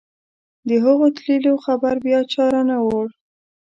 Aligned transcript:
د 0.67 0.69
هغو 0.85 1.05
تللیو 1.17 1.55
خبر 1.65 1.95
بیا 2.05 2.19
چا 2.31 2.43
رانه 2.53 2.77
وړ. 2.85 3.05